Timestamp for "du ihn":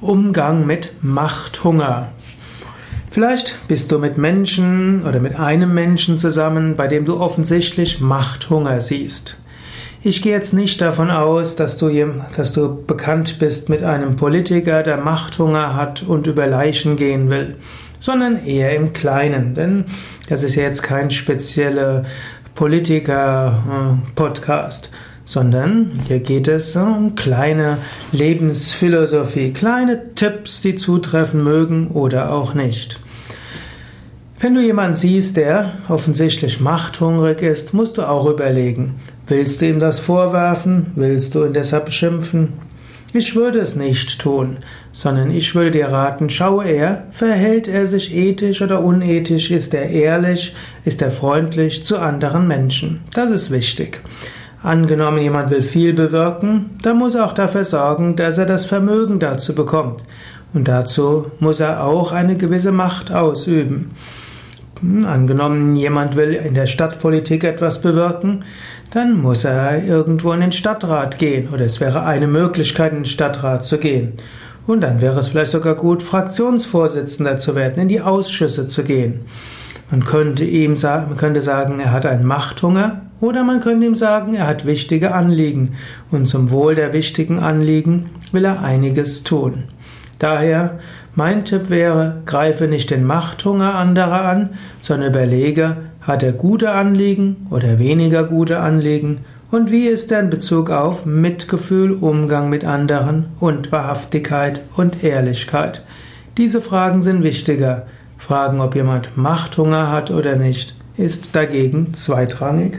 41.34-41.52